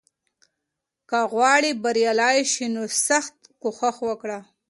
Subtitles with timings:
[1.09, 4.39] که غواړې بریالی شې، نو سخت کوښښ وکړه.